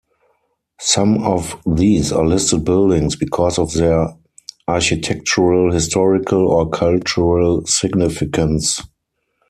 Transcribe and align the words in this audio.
Some 0.79 1.21
of 1.23 1.57
these 1.63 2.11
are 2.11 2.25
listed 2.25 2.65
buildings 2.65 3.15
because 3.15 3.59
of 3.59 3.71
their 3.75 4.07
architectural, 4.67 5.71
historical 5.71 6.59
and 6.59 6.71
cultural 6.73 7.67
significance. 7.67 8.81